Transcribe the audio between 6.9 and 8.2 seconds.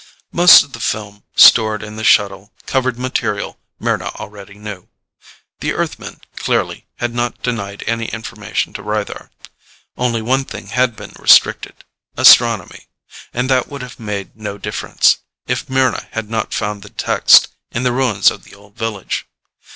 had not denied any